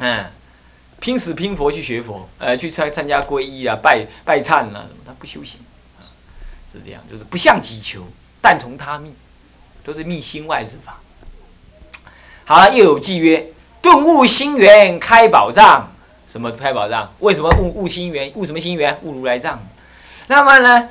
[0.00, 0.24] 嗯，
[0.98, 5.60] 拼死拼活去学佛，呃，去参参加皈依啊、拜拜忏啊什么，他不修行，
[5.98, 6.08] 啊，
[6.72, 8.06] 是这样，就是不向己求，
[8.40, 9.14] 但从他命，
[9.84, 10.98] 都是觅心外之法。
[12.46, 13.52] 好了，又有记曰：
[13.82, 15.92] 顿悟心源，开宝藏。
[16.32, 17.12] 什么开宝藏？
[17.18, 18.32] 为什么悟悟心源？
[18.34, 18.98] 悟什么心源？
[19.02, 19.60] 悟如来藏。
[20.28, 20.88] 那么呢，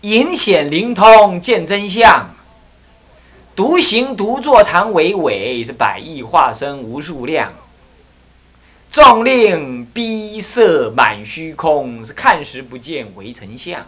[0.00, 2.30] 隐显灵通，见真相。
[3.54, 7.52] 独行独坐常为伟，是百亿化身无数量。
[8.96, 13.84] 众令逼色满虚空，是看时不见为成相。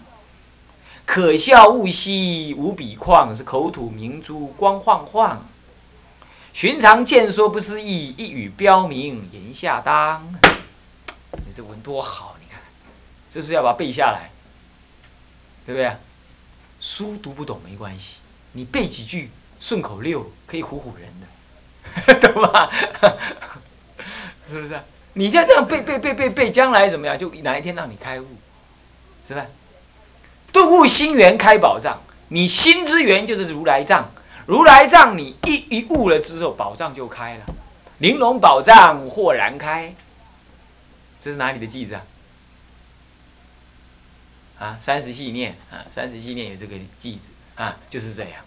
[1.07, 5.47] 可笑物兮无比旷，是口吐明珠光晃晃。
[6.53, 10.29] 寻常见说不思议，一语标明言下当。
[11.33, 12.61] 你这文多好，你看，
[13.31, 14.29] 这是要把它背下来，
[15.65, 15.91] 对不对？
[16.83, 18.17] 书读不懂没关系，
[18.53, 21.11] 你背几句顺口溜可以唬唬人
[22.13, 22.71] 的， 懂吧？
[24.47, 24.79] 是不是？
[25.19, 27.19] 你就这样背背背背背，将来怎么样？
[27.19, 28.27] 就哪一天让你开悟，
[29.27, 29.47] 是吧？
[30.53, 34.11] 顿悟心源开宝藏，你心之源就是如来藏，
[34.47, 37.47] 如来藏你一一悟了之后，宝藏就开了，
[37.99, 39.93] 玲珑宝藏豁然开。
[41.21, 42.03] 这是哪里的句子啊？
[44.61, 47.19] 啊，三十系念啊，三十系念有这个句子
[47.57, 48.45] 啊，就是这样。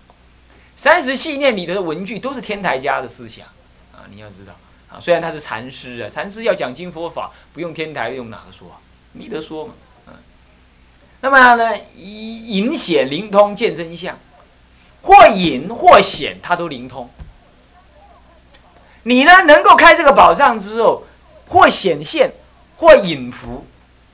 [0.78, 3.46] 三十系念里的文句都是天台家的思想
[3.92, 4.56] 啊，你要知道
[4.92, 5.00] 啊。
[5.00, 8.68] 虽然他是禅师啊，禅师要讲经佛法，不用天台，用哪个说？
[9.14, 9.74] 弥德说嘛，
[10.08, 10.14] 嗯。
[11.22, 14.18] 那么呢，隐显灵通见真相，
[15.02, 17.10] 或隐或显，它都灵通。
[19.04, 21.04] 你呢，能够开这个宝藏之后，
[21.48, 22.34] 或显现。
[22.78, 23.68] 或隐伏，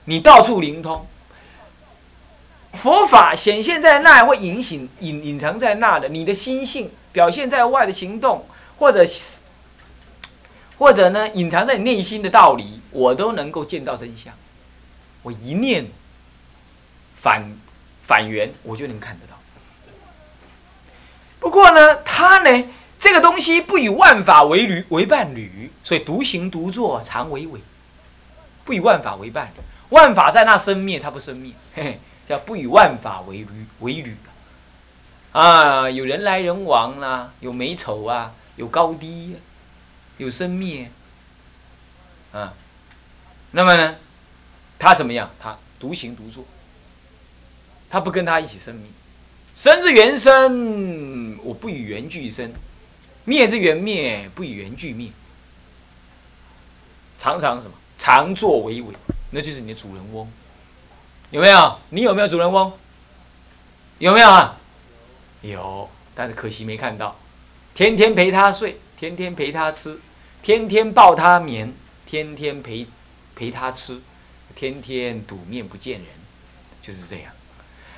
[0.04, 1.08] 你到处灵通。
[2.74, 8.46] 佛法显现在那，或隐形隐隐藏在那的，你的心性表现在外的行动，
[8.78, 9.06] 或者
[10.78, 14.34] 或者呢，隐藏在你内心的道理，我都能够见到真相。
[15.24, 15.88] 我一念
[17.20, 17.44] 反
[18.06, 19.38] 反缘，我就能看得到。
[21.40, 22.64] 不过呢，他呢，
[23.00, 27.60] 这个东西不与万法为侣为伴侣，所以独行独坐常为伟。
[28.66, 33.48] 不与万法为伴侣，万法在那生灭，它不生灭，嘿嘿，叫不与万法为侣
[33.80, 34.18] 为侣
[35.32, 39.40] 啊，有人来人往啦，有美丑啊，有高低，啊
[40.18, 40.92] 有生灭
[42.32, 42.54] 啊。
[43.52, 43.96] 那么呢，
[44.78, 45.32] 他怎么样？
[45.40, 46.46] 他独行独坐，
[47.90, 48.86] 他不跟他一起生灭。
[49.56, 52.52] 生之缘生，我不与缘俱生；
[53.24, 55.12] 灭之缘灭，不与缘俱灭。
[57.20, 57.74] 常常什么？
[57.98, 58.94] 常作为伟，
[59.32, 60.32] 那就是你的主人翁，
[61.32, 61.80] 有没有？
[61.90, 62.72] 你有没有主人翁？
[63.98, 64.56] 有没有啊？
[65.42, 67.16] 有，但是可惜没看到。
[67.74, 70.00] 天天陪他睡，天天陪他吃，
[70.48, 71.74] 天天抱他眠，
[72.06, 72.88] 天天陪
[73.36, 74.00] 陪他吃，
[74.56, 76.06] 天天堵面不见人，
[76.82, 77.34] 就是这样。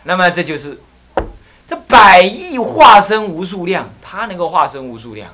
[0.02, 0.82] 那么这就是
[1.68, 5.32] 这百亿化身无数量，他能够化身无数量，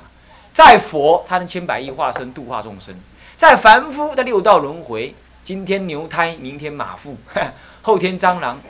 [0.52, 2.94] 在佛他能千百亿化身度化众生。
[3.38, 7.16] 在凡夫的六道轮回，今天牛胎，明天马腹，
[7.80, 8.60] 后天蟑螂，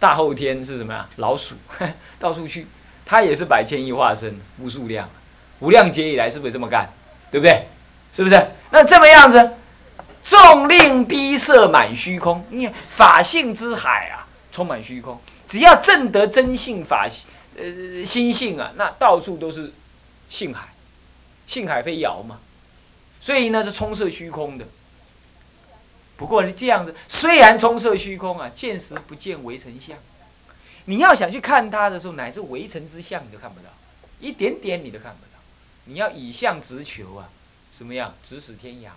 [0.00, 1.08] 大后天是什么呀？
[1.14, 1.54] 老鼠，
[2.18, 2.66] 到处去，
[3.06, 5.08] 他也是百千亿化身，无数量，
[5.60, 6.90] 无量劫以来是不是这么干？
[7.30, 7.68] 对不对？
[8.14, 8.46] 是不是？
[8.70, 9.50] 那这么样子，
[10.22, 17.08] 众令逼塞满虚空，你法性之海啊，充满虚空，只要正得真性法，
[17.56, 19.72] 呃，心性啊，那到处都是
[20.30, 20.68] 性海，
[21.48, 22.38] 性海非摇嘛。
[23.20, 24.64] 所以呢，是充塞虚空的。
[26.16, 29.96] 不过是这样子，虽然充塞虚空啊，见时不见为成相。
[30.84, 33.70] 你要想去看它的时候，乃至围城之相你都看不到，
[34.20, 35.42] 一点点你都看不到。
[35.86, 37.28] 你要以相直求啊，
[37.76, 38.14] 什么样？
[38.22, 38.90] 直使天涯，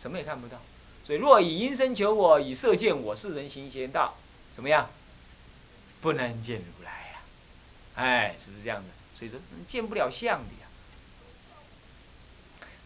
[0.00, 0.58] 什么也看不到。
[1.06, 4.14] 所以若以音声求我，以色见我，是人行邪道，
[4.54, 4.88] 怎么样？
[6.00, 7.20] 不能见如来呀！
[7.96, 8.88] 哎，是不是这样的？
[9.18, 10.68] 所以说见不了相的呀。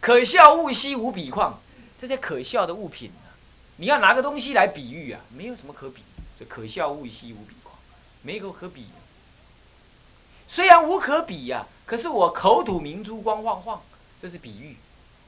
[0.01, 1.61] 可笑物兮无比况，
[2.01, 3.31] 这些可笑的物品呢？
[3.77, 6.03] 你要拿个东西来比喻啊，没有什么可比。
[6.39, 7.77] 这可笑物兮无比况，
[8.23, 8.87] 没有可比。
[10.49, 13.83] 虽然无可比呀，可是我口吐明珠光晃晃，
[14.23, 14.77] 这是比喻。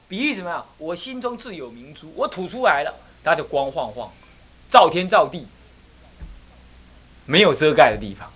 [0.07, 0.65] 比喻怎么样？
[0.77, 2.95] 我心中自有明珠，我吐出来了，
[3.25, 4.09] 它就光晃晃，
[4.71, 5.47] 照天照地，
[7.25, 8.31] 没有遮盖的地方。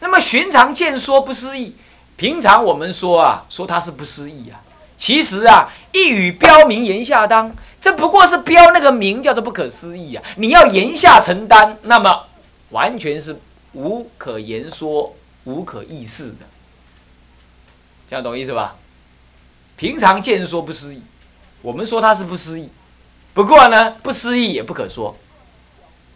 [0.00, 1.76] 那么寻常见说不思议。
[2.18, 4.60] 平常我们说啊，说他是不思议啊，
[4.98, 10.22] 其实啊，一语标明言下当，这不过是标那个名，叫做不可思议啊。
[10.36, 12.26] 你要言下承担，那么
[12.70, 13.40] 完全是
[13.72, 15.14] 无可言说、
[15.44, 16.46] 无可议事的，
[18.08, 18.76] 这样懂意思吧？
[19.76, 21.02] 平常见人说不失意，
[21.60, 22.70] 我们说他是不失意，
[23.34, 25.16] 不过呢，不失意也不可说，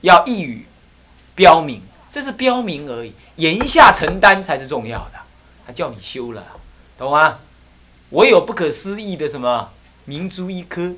[0.01, 0.67] 要一语
[1.35, 5.21] 标明，这是标明而已，言下承担才是重要的。
[5.67, 6.47] 他叫你修了，
[6.97, 7.39] 懂吗？
[8.09, 9.71] 我有不可思议的什么
[10.05, 10.95] 明珠一颗，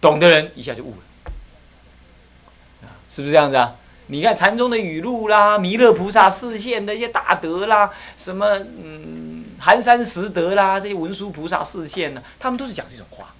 [0.00, 3.74] 懂的人一下就悟了，是不是这样子啊？
[4.08, 13.34] 你看禅宗的语录啦，弥勒菩萨示现的一些大德啦，什么嗯寒山拾得啦，这些文殊菩萨示现呢，他们都是讲这种话，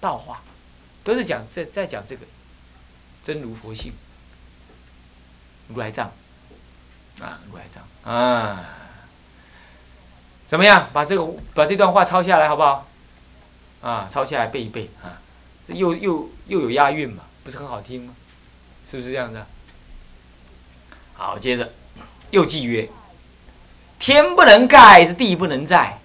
[0.00, 0.42] 道话，
[1.04, 2.26] 都是讲在在讲这个
[3.22, 3.92] 真如佛性，
[5.68, 6.10] 如来藏
[7.20, 8.64] 啊，如来藏啊，
[10.48, 10.90] 怎么样？
[10.92, 11.24] 把这个
[11.54, 12.88] 把这段话抄下来好不好？
[13.80, 15.22] 啊，抄下来背一背啊，
[15.68, 18.16] 这又又又有押韵嘛，不是很好听吗？
[18.90, 19.40] 是不是这样子？
[21.18, 21.68] 好，接着
[22.30, 22.88] 又记曰
[23.98, 25.98] ：“天不能盖，是地不能载，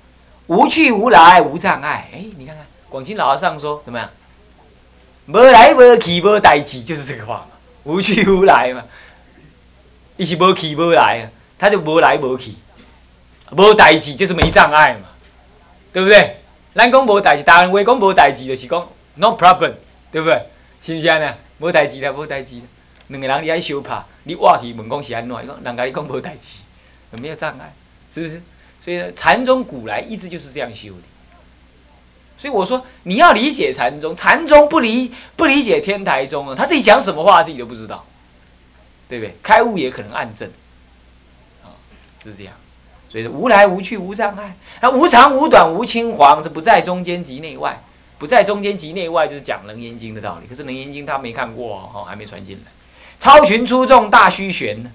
[0.47, 4.09] 无去无来无障碍。”哎，你看看广清老和尚说怎么样？
[5.27, 7.47] 无来无去无代志，就是这个话嘛。
[7.83, 8.83] 无去无来嘛，
[10.17, 12.55] 一起无去无来啊，他就无来无去，
[13.51, 15.09] 无代志就是没障碍嘛，
[15.93, 16.37] 对不对？
[16.73, 19.73] 咱讲无代志，大人话讲无代志，就是讲 no problem，
[20.11, 20.41] 对不对？
[20.81, 21.35] 是不是呢？
[21.59, 22.59] 无代志啦，无代志。
[23.07, 25.43] 两个人你爱相拍，你话去问讲是安怎？
[25.43, 26.59] 伊讲人家你讲无代志，
[27.11, 27.73] 有没有障碍？
[28.13, 28.41] 是不是？
[28.81, 31.03] 所以，禅宗古来一直就是这样修的。
[32.37, 38.05] 所以我说，你要理解禅宗，禅宗不理不理解天台宗啊，他自己讲什么话自己都不知道，
[39.07, 39.35] 对不对？
[39.41, 40.51] 开悟也可能暗证，
[41.63, 41.71] 啊，
[42.23, 42.53] 就是这样。
[43.09, 47.81] 所以无来无去无障碍，那无长无短无青黄，这不在中间即内外，
[48.17, 50.47] 不在中间即内外，就是讲《楞严经》的道理。
[50.47, 52.71] 可是《楞严经》他没看过哦，还没传进来。
[53.23, 54.91] 超群出众，大虚玄呢？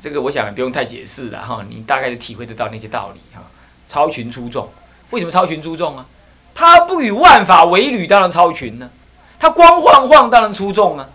[0.00, 3.42] 这个我想不用太解释了哈，你大概就体会得到那些道理哈。
[3.88, 4.72] 超群出众，
[5.10, 6.06] 为什么超群出众啊？
[6.54, 8.88] 他不与万法为侣，当然超群呢。
[9.40, 11.08] 他光晃晃，当然出众啊，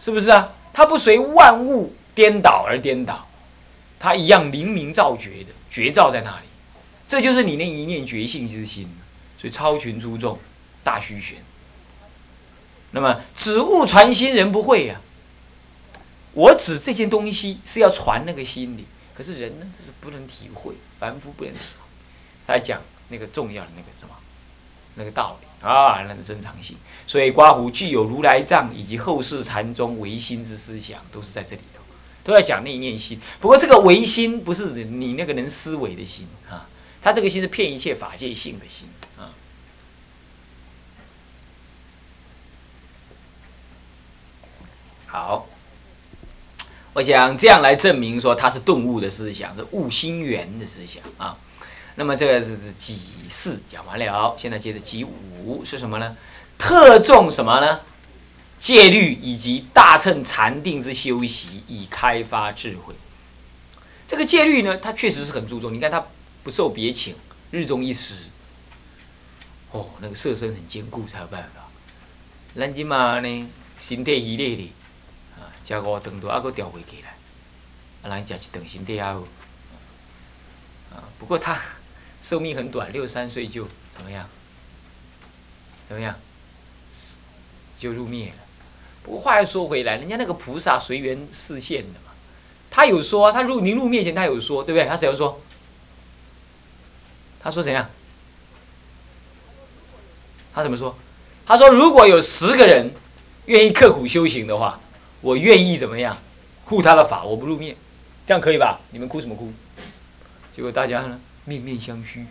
[0.00, 0.50] 是不是啊？
[0.74, 3.26] 他不随万物颠倒而颠倒，
[3.98, 6.46] 他一样灵明照觉的，觉照在那里。
[7.08, 8.86] 这就是你那一念觉性之心，
[9.38, 10.38] 所以超群出众，
[10.84, 11.38] 大虚玄。
[12.92, 15.00] 那么，指物传心，人不会呀。
[16.32, 21.86] 我指这件东西是要传那个心理，可是人呢，就是不能体会，凡夫不能体会。
[22.46, 24.14] 他讲那个重要的那个什么，
[24.94, 26.76] 那个道理啊，那个正常性。
[27.06, 31.82] 所以刮胡具有如来藏以及后世禅宗唯心之思想，都是在这里头，
[32.24, 33.20] 都在讲那一念心。
[33.40, 36.68] 不过这个唯心不是你那个能思维的心啊，
[37.02, 39.30] 他这个心是骗一切法界性的心啊。
[45.10, 45.48] 好，
[46.92, 51.36] 我想这样来证明说它是顿悟的思想，是悟心源的思想啊。
[51.96, 52.96] 那么这个是几
[53.28, 56.16] 四讲完了，现在接着几五是什么呢？
[56.56, 57.80] 特重什么呢？
[58.60, 62.94] 戒律以及大乘禅定之修习，以开发智慧。
[64.06, 65.74] 这个戒律呢，它确实是很注重。
[65.74, 66.06] 你看它
[66.44, 67.16] 不受别请，
[67.50, 68.26] 日中一时。
[69.72, 71.68] 哦，那个色身很坚固才有办法。
[72.54, 73.48] 咱今嘛呢，
[73.80, 74.72] 身体虚累的。
[75.70, 77.14] 食五顿都还佫调回起来，
[78.02, 79.20] 啊，人食一顿身体还好，
[80.92, 81.62] 啊，不过他
[82.22, 84.28] 寿命很短，六十三岁就怎么样？
[85.88, 86.16] 怎么样？
[87.78, 88.34] 就入灭了。
[89.04, 92.12] 不过话又说回来，人家那个菩萨随缘示现的嘛，
[92.68, 94.88] 他有说，他入临入灭前他有说，对不对？
[94.88, 95.40] 他怎样说？
[97.40, 97.88] 他说怎样？
[100.52, 100.96] 他怎么说？
[101.46, 102.90] 他说如果有十个人
[103.46, 104.80] 愿意刻苦修行的话。
[105.20, 106.16] 我愿意怎么样
[106.64, 107.76] 护他的法，我不入灭，
[108.26, 108.80] 这样可以吧？
[108.90, 109.52] 你们哭什么哭？
[110.54, 112.24] 结果大家呢面面相觑，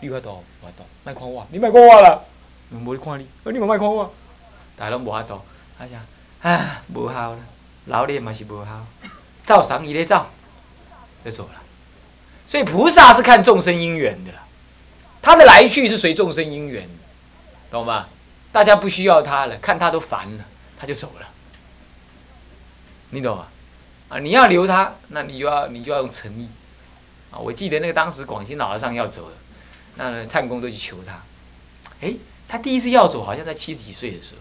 [0.00, 2.24] 你法度，我度，卖看我，你卖看我了，
[2.70, 4.12] 我没看你，你莫卖看我，
[4.76, 5.40] 大家拢无法度，
[5.78, 6.00] 他讲，
[6.42, 7.38] 唉，无效了，
[7.86, 8.86] 老脸嘛是无效，
[9.44, 10.26] 照常一咧照，
[11.24, 11.60] 就走了。
[12.46, 14.32] 所以菩萨是看众生因缘的，
[15.22, 16.88] 他的来去是随众生因缘，
[17.70, 18.08] 懂吗？
[18.52, 20.44] 大家不需要他了，看他都烦了，
[20.78, 21.26] 他就走了。
[23.10, 23.46] 你懂吗？
[24.08, 26.48] 啊，你要留他，那你就要你就要用诚意，
[27.30, 29.36] 啊，我记得那个当时广西老和尚要走了，
[29.96, 31.22] 那灿公都去求他，
[32.00, 32.14] 哎，
[32.48, 34.40] 他第一次要走好像在七十几岁的时候，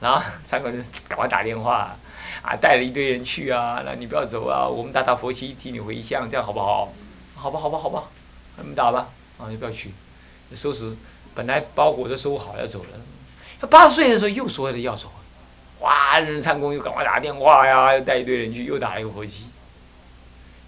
[0.00, 1.96] 然后 灿公就赶快打电话，
[2.42, 6.92] 啊，带了一堆人去啊，那你不要走啊，我们打打佛七替你回向，这样好不好？
[7.34, 8.04] 好吧，好吧，好吧，
[8.56, 9.08] 那们打吧，
[9.38, 9.92] 啊，就不要去，
[10.54, 10.94] 收拾，
[11.34, 12.88] 本来包裹都收好要走了，
[13.60, 15.10] 他八十岁的时候又说了要走。
[15.80, 16.18] 哇！
[16.18, 19.46] 人参公又赶快打电话呀，又带一堆人去，又打了一个佛七。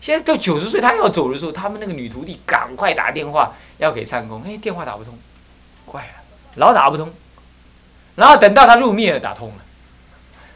[0.00, 5.19] 现在到九十岁，他要走的时候，他们那个女徒弟赶快打电话要给参公，哎，电话打不通，
[5.85, 6.23] 怪了，
[6.55, 7.12] 老打不通，
[8.14, 9.55] 然后等到他入灭了，打通了。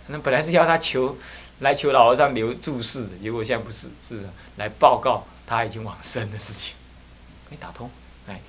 [0.07, 1.17] 那本来是要他求
[1.59, 4.21] 来求老和尚留注释的，结果现在不是，是
[4.57, 6.75] 来报告他已经往生的事情。
[7.51, 7.91] 没打通，
[8.29, 8.41] 哎，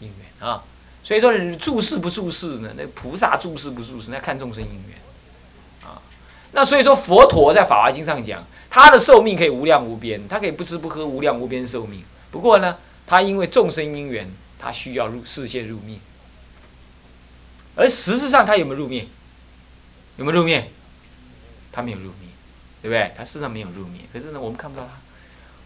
[0.00, 0.62] 因缘啊。
[1.02, 2.74] 所以说注释不注释呢？
[2.76, 4.98] 那菩萨注释不注释，那看众生因缘。
[6.52, 8.44] 那所以说佛陀在《法华经》上讲。
[8.72, 12.04] 他的寿命可以无量无边，他可以不吃不喝无量无边寿命。
[12.30, 15.98] 不过呢，他因为众生因缘，他需要入视线入灭。
[17.74, 19.08] 而实质上他有没有入灭？
[20.18, 20.70] 有没有入灭？
[21.72, 22.28] 他没有入灭，
[22.80, 23.12] 对不对？
[23.16, 24.02] 他事实上没有入灭。
[24.12, 24.92] 可是呢，我们看不到他。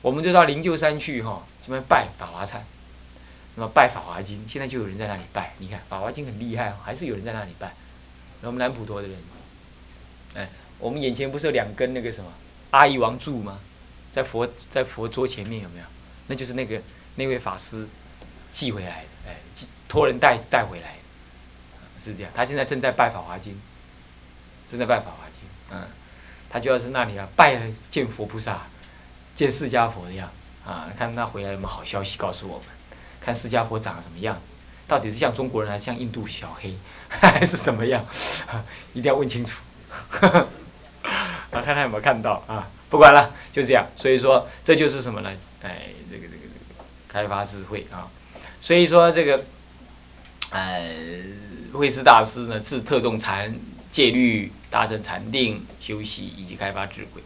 [0.01, 2.61] 我们就到灵鹫山去哈，这边拜法华忏，
[3.57, 5.53] 那么拜法华经，现在就有人在那里拜。
[5.59, 7.75] 你看法华经很厉害，还是有人在那里拜。
[8.41, 9.19] 那我们南普陀的人，
[10.37, 12.33] 哎，我们眼前不是有两根那个什么？
[12.71, 13.59] 阿育王柱吗？
[14.13, 15.85] 在佛在佛桌前面有没有？
[16.27, 16.81] 那就是那个
[17.17, 17.87] 那位法师
[18.53, 19.37] 寄回来的，哎，
[19.89, 20.97] 托人带带回来，
[22.03, 22.33] 是这样。
[22.35, 23.61] 他现在正在拜法华经，
[24.71, 25.87] 正在拜法华经，嗯，
[26.49, 28.63] 他就要是那里啊，拜见佛菩萨，
[29.35, 30.31] 见释迦佛的样
[30.65, 32.67] 啊，看他回来有没有好消息告诉我们，
[33.21, 34.43] 看释迦佛长什么样子，
[34.87, 36.77] 到底是像中国人还是像印度小黑，
[37.09, 38.05] 还是怎么样？
[38.93, 39.61] 一定要问清楚。
[41.55, 42.69] 啊，看他有没有看到啊？
[42.91, 43.87] 不管了，就这样。
[43.97, 45.31] 所以说，这就是什么呢？
[45.63, 48.11] 哎，这个这个这个开发智慧啊。
[48.61, 49.45] 所以说这个，
[50.51, 50.83] 呃，
[51.73, 53.55] 慧师大师呢，自特重禅
[53.91, 57.23] 戒律，达成禅定修习以及开发智慧。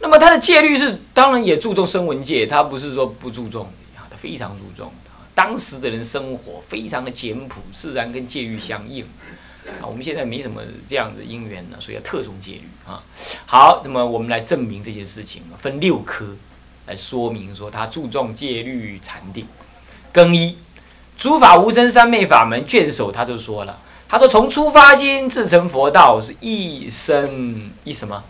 [0.00, 4.92] 那么他的戒律是当然也注重声闻戒，他不是说不注重啊，他非常注重。
[5.34, 9.06] 当时的人生活非常的简朴，自然跟戒律相应。
[9.80, 13.02] 啊，我们现在没什么这样的因缘呢，所以要特重戒律啊。
[13.46, 16.36] 好，那么我们来证明这件事情，分六科
[16.86, 19.46] 来说明说他注重戒律禅定。
[20.12, 20.58] 更一，
[21.16, 23.78] 诸法无真三昧法门卷首他就说了，
[24.08, 28.22] 他说从出发心至成佛道是一生一什么？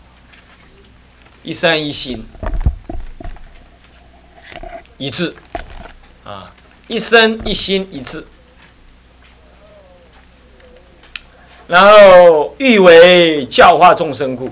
[1.43, 2.25] 一生一心
[4.97, 5.35] 一致
[6.23, 6.51] 啊，
[6.87, 8.25] 一生一心一致。
[11.67, 14.49] 然后欲为教化众生故，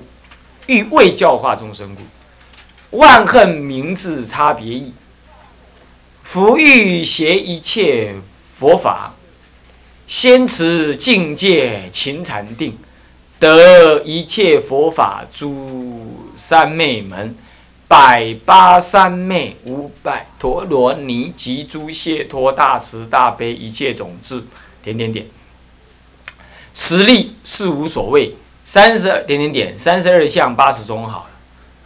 [0.65, 4.93] 欲为教化众生故，万恨名字差别异。
[6.23, 8.15] 福欲学一切
[8.57, 9.13] 佛法，
[10.07, 12.77] 先持境界勤禅定，
[13.39, 17.35] 得一切佛法诸三昧门，
[17.87, 24.47] 百八三昧五百陀罗尼及诸解脱大慈大悲一切种子，
[24.81, 25.27] 点点点。
[26.73, 28.33] 实力是无所谓，
[28.65, 31.27] 三十二点点点，三十二相八十种好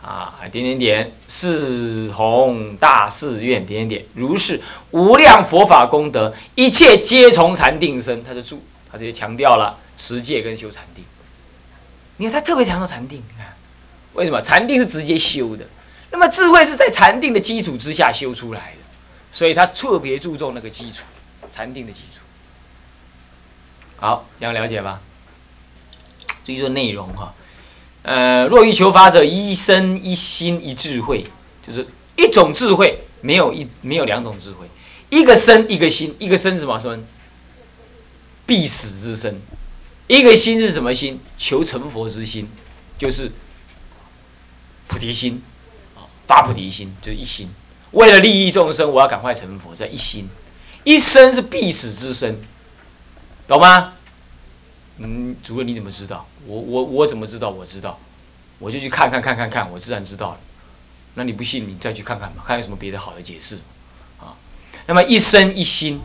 [0.02, 8.24] 了，啊，点点点，四弘大誓愿，点点点，如是无量佛法功德，一切皆从禅定生。
[8.24, 11.04] 他就注，他直接强调了持戒跟修禅定。
[12.16, 13.54] 你看他特别强调禅定，你看
[14.14, 14.42] 为什么？
[14.42, 15.66] 禅定是直接修的，
[16.12, 18.78] 那么智慧是在禅定的基础之下修出来的，
[19.34, 21.04] 所以他特别注重那个基础，
[21.52, 22.17] 禅定的基础。
[23.98, 25.02] 好，这样了解吧。
[26.46, 27.34] 至于说内容哈，
[28.04, 31.26] 呃，若欲求法者，一生一心一智慧，
[31.66, 31.86] 就是
[32.16, 34.68] 一种智慧，没有一没有两种智慧，
[35.10, 37.06] 一个身一个心，一个身是什么身？
[38.46, 39.42] 必死之身，
[40.08, 41.20] 一个心是什么心？
[41.38, 42.48] 求成佛之心，
[42.98, 43.32] 就是
[44.88, 45.42] 菩提心
[45.96, 47.50] 啊，发菩提心就是一心，
[47.92, 50.30] 为了利益众生，我要赶快成佛，这一心，
[50.86, 52.40] 一生是必死之身。
[53.48, 53.94] 懂吗？
[54.98, 56.28] 嗯，主任你怎么知道？
[56.46, 57.50] 我我我怎么知道？
[57.50, 58.00] 我知道，
[58.60, 60.40] 我就去看看看看看，我自然知道了。
[61.16, 63.56] 那你不信，你再去看看吧，看有什么别的好的解释
[64.20, 64.36] 啊？
[64.86, 66.02] 那么一生一心，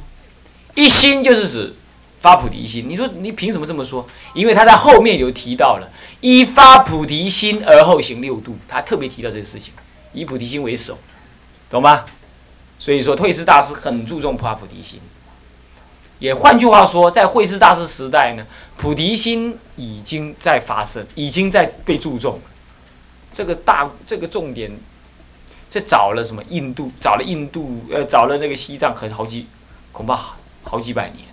[0.74, 1.74] 一心就是指
[2.20, 2.88] 发菩提心。
[2.88, 4.08] 你说你凭什么这么说？
[4.34, 9.74] 因为他在后面有提到了，以发菩提心而后行六度，他特别提到这个事情，
[10.12, 10.98] 以菩提心为首，
[11.68, 12.04] 懂吗？
[12.78, 15.00] 所以说，退师大师很注重发菩提心。
[16.22, 22.38] 也换句话说，在慧师大师时代呢，菩提心已经在发生，已经在被注重。
[23.32, 24.70] 这个大这个重点，
[25.68, 26.40] 这找了什么？
[26.48, 29.48] 印度找了印度，呃，找了那个西藏，很好几，
[29.90, 31.24] 恐怕好几百年。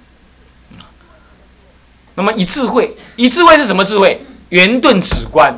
[2.15, 4.19] 那么以智慧，以智慧是什么智慧？
[4.49, 5.55] 圆顿止观，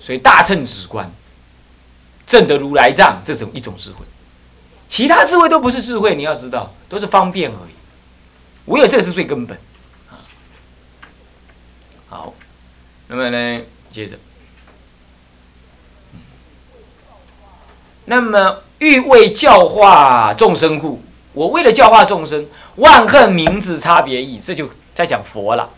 [0.00, 1.10] 所以大乘止观，
[2.26, 4.04] 证得如来藏，这种一种智慧。
[4.88, 7.74] 其他智慧都不是智慧，你要知道，都是方便而已。
[8.66, 9.58] 唯有这是最根本。
[12.08, 12.32] 好，
[13.08, 14.16] 那么呢，接着，
[18.04, 21.02] 那么欲为教化众生故，
[21.32, 25.68] 我为了教化众生，万恨名字差别意，这就在讲佛了。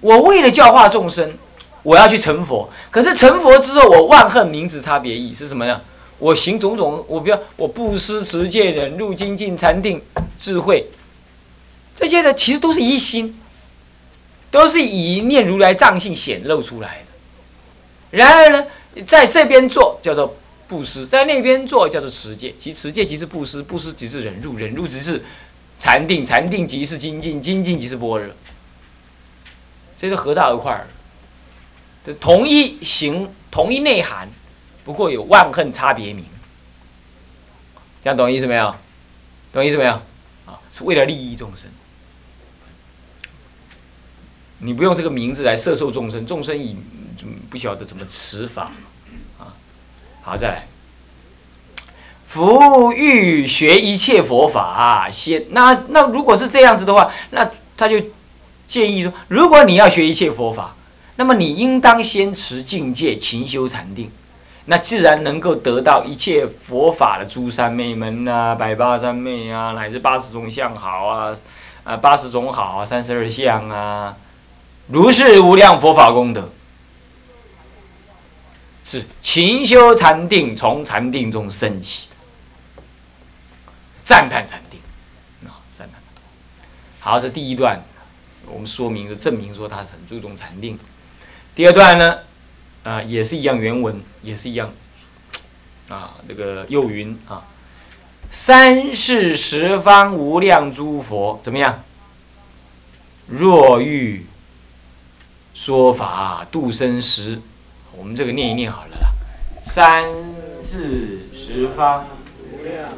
[0.00, 1.36] 我为了教化众生，
[1.82, 2.70] 我要去成佛。
[2.90, 5.80] 可是成佛之后，我万恨名字差别意是什么呢？
[6.20, 10.00] 我行种种，我不要我布施、持戒、忍辱、精进、禅定、
[10.38, 10.86] 智慧，
[11.96, 13.40] 这些的其实都是一心，
[14.50, 18.18] 都是以念如来藏性显露出来的。
[18.18, 18.66] 然而呢，
[19.06, 20.36] 在这边做叫做
[20.68, 22.54] 布施，在那边做叫做持戒。
[22.58, 25.24] 其持戒即是布施，布施即是忍辱，忍辱即是
[25.78, 28.32] 禅定，禅定即是精进，精进即是般若。
[29.98, 30.86] 这是合到一块儿，
[32.04, 34.28] 这同一行，同一内涵，
[34.84, 36.24] 不过有万恨差别名。
[38.02, 38.74] 这样懂意思没有？
[39.52, 39.92] 懂意思没有？
[40.46, 41.70] 啊，是为了利益众生。
[44.58, 46.76] 你不用这个名字来摄受众生，众生以
[47.48, 48.72] 不晓得怎么持法
[49.38, 49.54] 啊。
[50.22, 50.66] 好，再来。
[52.28, 58.02] 福欲学一切佛法，先那那如果是这样子的话，那他就。
[58.68, 60.76] 建议说，如果你要学一切佛法，
[61.16, 64.08] 那么你应当先持境界，勤修禅定，
[64.66, 71.36] 那自然能够得到一切佛法的诸三昧门啊，百八三昧啊，乃至八十种相好啊，
[71.84, 74.16] 啊八十种好啊，三十二相啊，
[74.88, 76.50] 如是无量佛法功德，
[78.84, 82.08] 是勤修禅定，从禅定中升起
[82.76, 82.82] 的，
[84.04, 84.78] 赞叹禅定，
[85.48, 86.00] 啊赞叹。
[87.00, 87.80] 好，这第一段。
[88.46, 90.76] 我们说明的证明说他很注重禅定。
[91.54, 92.18] 第二段呢，
[92.82, 94.72] 啊，也是一样原文，也是一样，
[95.88, 97.44] 啊，这个又云啊，
[98.30, 101.82] 三世十方无量诸佛怎么样？
[103.26, 104.26] 若欲
[105.54, 107.40] 说法度生时，
[107.96, 109.12] 我们这个念一念好了啦。
[109.64, 110.04] 三
[110.64, 112.06] 世十方
[112.52, 112.92] 无量。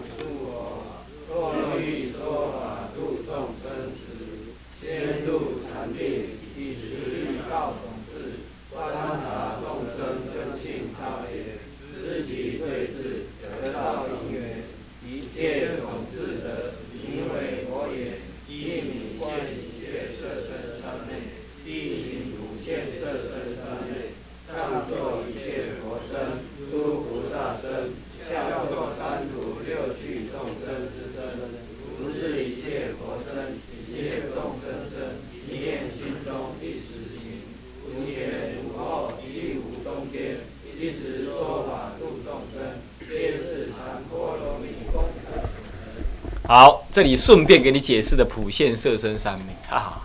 [46.92, 50.02] 这里顺便给你解释的普现色身三昧，哈哈，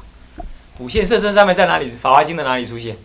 [0.77, 1.91] 普现色身三昧在哪里？
[2.01, 2.95] 法华经的哪里出现？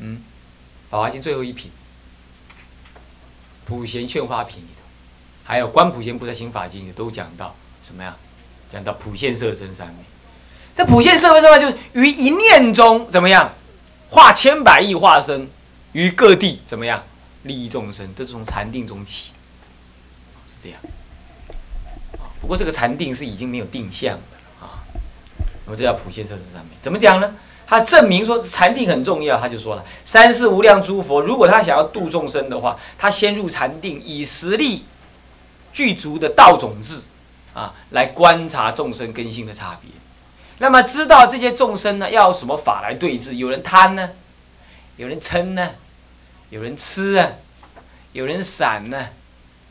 [0.00, 0.20] 嗯，
[0.90, 1.70] 法华经最后一品，
[3.66, 4.82] 普贤劝化品里头，
[5.44, 8.16] 还有观普贤菩萨行法经里都讲到什么呀？
[8.72, 9.94] 讲到普现色身三昧。
[10.76, 13.52] 这普现色身三昧就是于一念中怎么样，
[14.08, 15.48] 化千百亿化身
[15.92, 17.04] 于各地怎么样？
[17.42, 19.32] 利益众生都是从禅定中起，
[20.46, 20.80] 是这样。
[22.40, 24.84] 不过这个禅定是已经没有定向的啊。
[25.66, 27.34] 那么这叫普贤色身三昧，怎么讲呢？
[27.66, 34.84] 他证明说禅定很重要，他就说了：三世无量诸佛，如果他想要度众生的话，他先入禅定，以实力
[35.72, 37.04] 具足的道种子
[37.54, 39.90] 啊，来观察众生根性的差别。
[40.58, 43.36] 那么知道这些众生呢，要什么法来对治？
[43.36, 44.10] 有人贪呢，
[44.96, 45.70] 有人嗔呢？
[46.50, 47.32] 有人吃啊，
[48.12, 49.08] 有人散呢，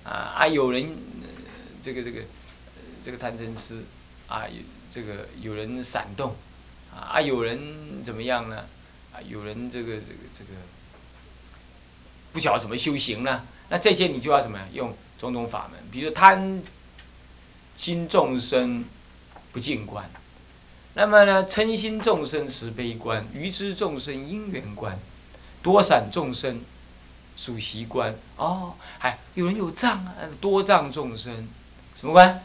[0.06, 0.96] 啊啊，有人
[1.84, 2.22] 这个这个
[3.04, 3.84] 这个贪嗔痴
[4.28, 4.62] 啊，有
[4.94, 6.34] 这个有人闪动
[6.96, 8.64] 啊，有人怎么样呢？
[9.14, 10.52] 啊，有人这个这个这个
[12.32, 13.46] 不晓得怎么修行呢？
[13.68, 14.66] 那这些你就要什么呀？
[14.74, 16.64] 用种种法门，比如贪
[17.78, 18.86] 心众生
[19.52, 20.10] 不净观，
[20.94, 24.98] 那么呢，嗔心众生慈悲观，愚痴众生因缘观。
[25.62, 26.62] 多散众生
[27.36, 31.48] 属习观哦，还有人有障啊，多障众生
[31.96, 32.42] 什么观？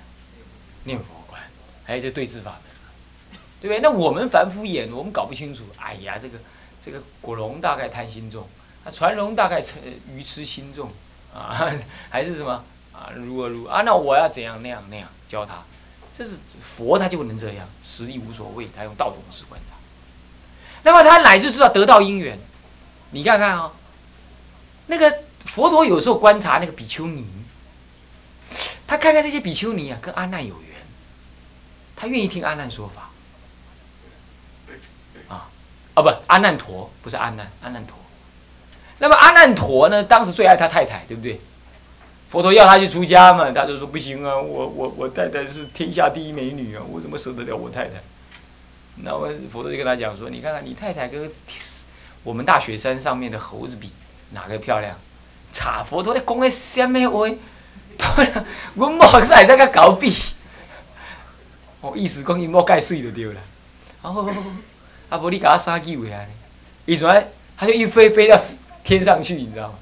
[0.85, 1.41] 念佛观，
[1.85, 3.81] 还有这对治法门，对不对？
[3.81, 5.63] 那我们凡夫眼，我们搞不清楚。
[5.79, 6.39] 哎呀，这个
[6.85, 8.47] 这个果龙大概贪心重，
[8.85, 9.77] 啊，传龙大概成
[10.15, 10.91] 愚痴心重
[11.35, 11.73] 啊，
[12.11, 13.11] 还是什么啊？
[13.17, 13.83] 如何如啊？
[13.83, 15.63] 那我要怎样那样那样教他？
[16.17, 16.33] 这是
[16.77, 19.77] 佛他就不能这样，实力无所谓，他用道种式观察。
[20.83, 22.39] 那么他乃至知道得到因缘。
[23.15, 23.73] 你看看啊，
[24.89, 27.25] 那个佛陀有时候观察那个比丘尼，
[28.89, 30.71] 他看看这些比丘尼啊，跟阿难有缘，
[31.95, 33.11] 他愿意听阿难说法，
[35.29, 35.49] 啊，
[35.95, 37.97] 啊不，阿难陀不是阿难，阿难陀。
[38.99, 41.41] 那么阿难陀呢，当时最爱他太太，对不对？
[42.31, 48.03] 佛陀要他去出家嘛，他就说不行啊，我我我太太是天下第一美女啊，我怎么舍得了我太太？
[49.05, 51.31] 那我佛陀就跟他讲说，你看看你太太跟
[52.25, 53.93] 我们大雪山上面的猴子比，
[54.33, 54.97] 哪个漂亮？
[55.53, 57.29] 查佛陀在讲的什么话？
[58.75, 60.17] 我某是还在个搞比，
[61.81, 63.41] 哦，意思讲伊某盖水就对了。
[64.03, 64.35] 哦，
[65.09, 66.29] 啊，无你给他杀鸡回来，
[66.87, 67.25] 一转
[67.57, 68.37] 他就一飞飞到
[68.83, 69.75] 天上去，你知道吗？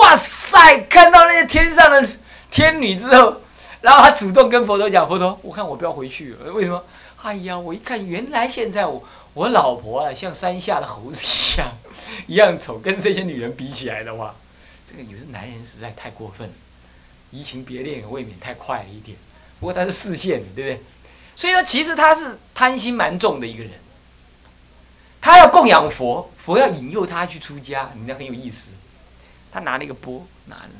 [0.00, 0.80] 哇塞！
[0.88, 2.08] 看到那些天上的
[2.50, 3.40] 天女之后，
[3.84, 6.32] 然后他主动跟佛陀讲：“佛陀，我看我不要回去。
[6.54, 6.82] 为什么？
[7.20, 11.72] 哎呀，我一看，原来现在我我老婆啊，像山下的猴子一样，
[12.26, 12.78] 一样丑。
[12.78, 14.36] 跟这些女人比起来的话，
[14.90, 16.50] 这个有些男人实在太过分，
[17.30, 19.18] 移情别恋也未免太快了一点。
[19.60, 20.82] 不过他是视线，对不对？
[21.36, 23.72] 所以说，其实他是贪心蛮重的一个人。
[25.20, 28.68] 他要供养佛，佛要引诱他去出家，你那很有意思。”
[29.52, 30.70] 他拿那个钵，拿了，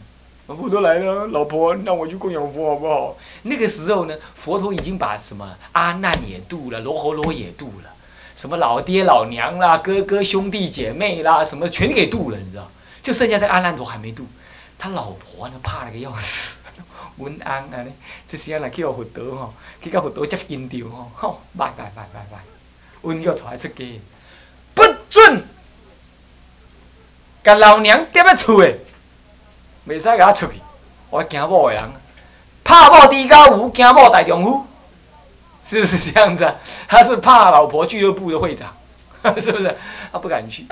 [0.47, 3.17] 佛陀来了，老婆，那我去供养佛好不好？
[3.43, 7.91] 那个时候呢，佛陀已经把什么阿难也渡了，罗侯罗也渡了，
[8.37, 12.71] 什么老爹老娘啦、哥哥兄弟姐妹啦，什么全给渡了，你知道？
[13.03, 14.27] 就剩下这阿难陀还没渡，
[14.79, 16.59] 他老婆呢怕了个要死，
[17.17, 17.85] 文安啊，
[18.29, 22.39] 这时间来去佛陀吼，去到佛陀接引掉吼，吼，拜拜拜拜拜，
[23.03, 24.01] 文要出来出家，
[24.75, 25.43] 不准。
[27.43, 28.79] 甲老娘踮咧厝诶，
[29.87, 30.61] 袂使甲我出去。
[31.11, 31.85] 我惊某诶人，
[32.65, 34.67] 怕某低高无，惊某大丈夫，
[35.63, 36.55] 是不是这样子啊？
[36.89, 38.75] 他是怕老婆俱乐部的会长，
[39.39, 39.77] 是不是？
[40.13, 40.67] 他不敢去。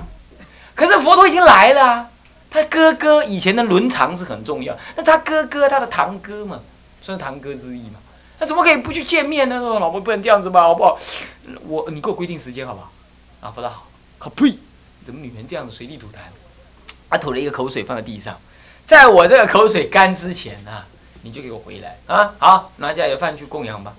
[0.74, 2.08] 可是佛陀已经来了，
[2.50, 4.76] 他哥哥以前的伦常是很重要。
[4.96, 6.60] 那他哥哥，他的堂哥嘛，
[7.00, 8.00] 算是堂哥之一嘛。
[8.40, 9.60] 他怎么可以不去见面呢？
[9.60, 10.98] 老婆不能这样子吧，好不好？
[11.68, 12.90] 我，你给我规定时间好不好？
[13.40, 13.86] 啊，佛陀好。
[14.18, 14.58] 好呸！
[15.04, 16.18] 怎么女人这样子随地吐痰？
[17.10, 18.36] 他吐了一个口水放在地上，
[18.92, 20.84] 在我这个口水干之前呢，
[21.22, 22.34] 你就给我回来啊！
[22.38, 23.94] 好，拿家里的饭去供养吧。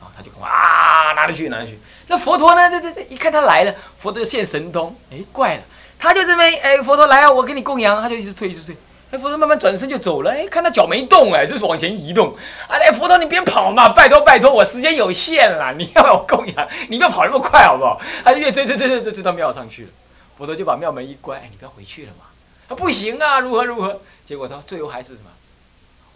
[0.00, 1.78] 啊，他就啊，拿着去，拿着去。
[2.08, 2.68] 那佛陀呢？
[2.68, 4.96] 这这这，一看他来了，佛陀就现神通。
[5.12, 5.62] 哎，怪了，
[5.96, 8.76] 他就这么哎，佛陀来啊，我给你供养，他就一直退，一直退。
[9.12, 10.32] 哎，佛陀慢慢转身就走了。
[10.32, 12.36] 哎，看他脚没动，哎，就是往前移动。
[12.66, 18.00] 啊哎，佛陀你别跑嘛，拜托拜托，我时间有限了，你要我供养，你不要跑那么快好不好？
[18.24, 19.88] 他就越追追追追追追到庙上去了。
[20.36, 22.24] 佛陀就把庙门一关，哎，你不要回去了嘛？
[22.68, 24.00] 他不行啊，如何如何？
[24.24, 25.30] 结果他最后还是什么？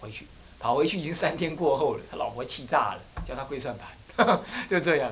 [0.01, 0.27] 回去，
[0.59, 2.01] 跑回去已经三天过后了。
[2.11, 3.75] 他老婆气炸了，叫他跪算
[4.17, 5.11] 盘， 就这样。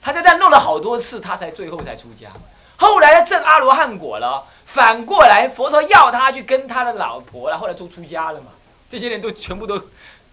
[0.00, 2.28] 他就这样弄了好多次，他才最后才出家。
[2.76, 8.46] 后来他证阿罗汉果了，反过来佛陀要他去跟他的老婆了，后来都出家了嘛。
[8.90, 9.80] 这些人都全部都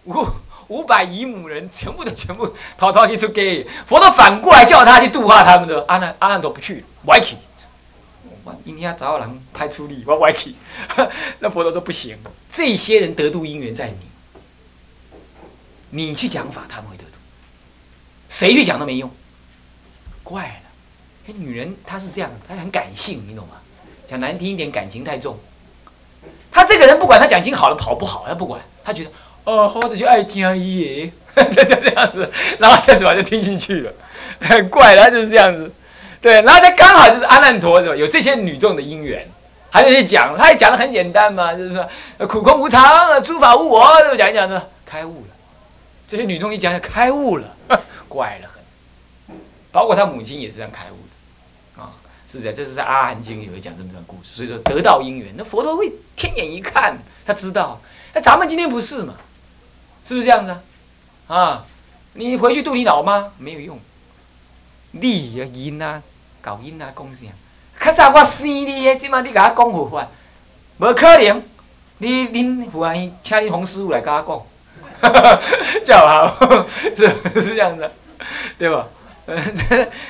[0.04, 0.26] 五
[0.66, 3.66] 五百姨母人，全部都全部逃逃去出家。
[3.86, 7.36] 佛陀反过来叫他去度化他们的阿难阿难陀不去，歪去。
[8.44, 10.54] 我今天找人派出力，我歪去。
[11.38, 12.16] 那佛陀说不行，
[12.50, 13.92] 这些人得度因缘在
[15.90, 17.10] 你，你去讲法他们会得度，
[18.28, 19.10] 谁去讲都没用。
[20.22, 20.62] 怪
[21.26, 23.54] 了，女人她是这样，她很感性，你懂吗？
[24.08, 25.38] 讲难听一点，感情太重。
[26.50, 29.10] 他这个人不管他讲经好了跑不好，他不管，他觉得
[29.44, 33.92] 哦，或者就爱听而已，就就这样子，然后这时候就听进去了。
[34.68, 35.72] 怪了，他就是这样子。
[36.20, 37.96] 对，然后他刚好就是阿难陀，是吧？
[37.96, 39.26] 有这些女众的因缘，
[39.70, 41.88] 还有去讲，他也讲的很简单嘛，就是说
[42.26, 45.34] 苦空无常，诸法无我，就讲一讲呢，开悟了。
[46.06, 47.56] 这些女众一讲就开悟了，
[48.08, 48.60] 怪了很。
[49.72, 50.96] 包括他母亲也是这样开悟
[51.76, 51.92] 的，啊，
[52.30, 54.34] 是的，这是在《阿含经》里会讲这么一段故事。
[54.34, 57.80] 所以说得到因缘，那佛陀会天眼一看，他知道。
[58.12, 59.14] 那咱们今天不是嘛？
[60.04, 60.50] 是不是这样子？
[61.28, 61.66] 啊，啊
[62.12, 63.78] 你回去度你老妈没有用，
[64.90, 66.02] 你呀，因啊。
[66.40, 67.26] 搞音啊，讲啥？
[67.80, 70.08] 较早我生你的，即马你甲我讲何法？
[70.78, 71.42] 无可能！
[71.98, 74.46] 你恁父阿姨请恁洪师傅来甲我
[75.02, 75.12] 讲，
[75.84, 76.36] 叫好，
[76.96, 77.90] 是是这样子，
[78.58, 78.88] 对吧？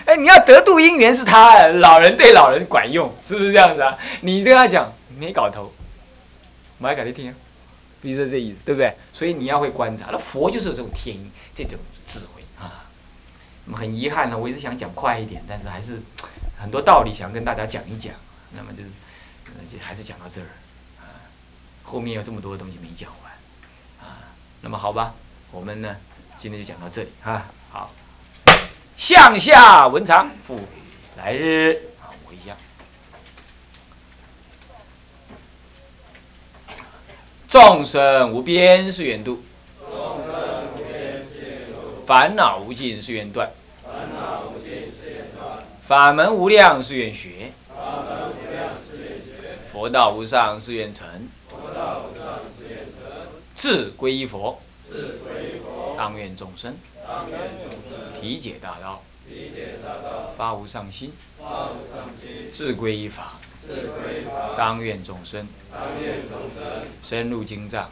[0.07, 3.99] 哎，你要得度因缘是他，老人对老人管用，是不是这样子啊？
[4.23, 5.73] 你跟他讲没搞头，
[6.79, 7.35] 我还给你听，
[8.01, 8.95] 比如说这意思，对不对？
[9.13, 11.17] 所以你要会观察，那佛就是有这种天，
[11.55, 11.79] 这种。
[13.77, 16.01] 很遗憾呢，我一直想讲快一点，但是还是
[16.61, 18.15] 很多道理想跟大家讲一讲。
[18.53, 18.83] 那么就
[19.71, 20.47] 是，还是讲到这儿
[20.99, 21.23] 啊。
[21.83, 23.33] 后面有这么多的东西没讲完
[24.09, 24.19] 啊。
[24.61, 25.15] 那么好吧，
[25.53, 25.97] 我们呢
[26.39, 27.45] 今天就讲到这里哈。
[27.71, 27.93] 好，
[28.97, 30.61] 向下文长复
[31.17, 32.57] 来日啊，我一下。
[37.49, 39.43] 众生无边是远度，
[42.07, 43.51] 烦恼无尽是远断。
[45.91, 47.51] 法门无量誓愿学，
[49.73, 51.05] 佛道无上誓愿成，
[53.57, 54.61] 自归依佛，
[55.97, 56.77] 当愿众生。
[58.21, 59.03] 体解大道，
[60.39, 61.13] 发无上心，
[62.53, 63.41] 自归依法，
[64.57, 65.45] 当愿众生。
[67.03, 67.91] 深入经藏，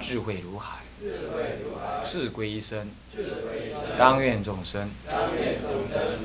[0.00, 0.78] 智慧如海，
[2.10, 2.90] 智归依身，
[3.98, 4.88] 当愿众生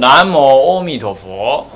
[0.00, 1.66] 南无阿弥陀佛。